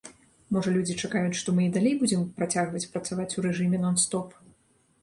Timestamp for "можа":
0.55-0.71